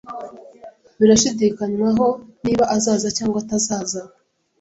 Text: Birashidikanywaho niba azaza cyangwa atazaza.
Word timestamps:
Birashidikanywaho 0.99 2.07
niba 2.43 2.63
azaza 2.75 3.07
cyangwa 3.17 3.37
atazaza. 3.43 4.01